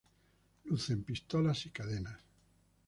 Lucen 0.63 1.03
pistolas 1.03 1.63
y 1.67 1.69
cadenas. 1.69 2.19